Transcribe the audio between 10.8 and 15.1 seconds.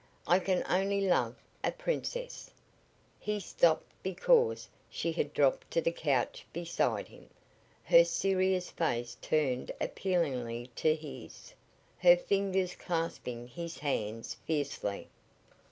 his, her fingers clasping his hands fiercely.